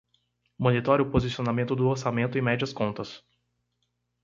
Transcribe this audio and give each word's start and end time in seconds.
Monitora 0.63 1.03
o 1.05 1.11
posicionamento 1.13 1.73
do 1.75 1.87
orçamento 1.93 2.35
e 2.35 2.41
mede 2.47 2.63
as 2.67 2.73
contas. 2.73 3.23